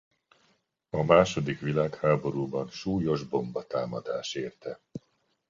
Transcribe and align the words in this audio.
A 0.89 1.03
második 1.03 1.59
világháborúban 1.59 2.67
súlyos 2.69 3.23
bombatámadás 3.23 4.33
érte. 4.33 4.79